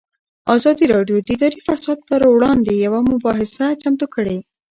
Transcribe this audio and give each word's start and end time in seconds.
ازادي 0.55 0.85
راډیو 0.93 1.17
د 1.21 1.27
اداري 1.35 1.59
فساد 1.67 1.97
پر 2.09 2.21
وړاندې 2.35 2.71
یوه 2.85 2.99
مباحثه 3.11 3.65
چمتو 3.81 4.05
کړې. 4.15 4.37